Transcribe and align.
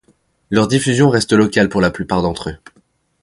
Leur 0.49 0.67
diffusion 0.67 1.11
reste 1.11 1.31
locale 1.31 1.69
pour 1.69 1.79
la 1.79 1.91
plupart 1.91 2.23
d'entre 2.23 2.49
eux. 2.49 2.57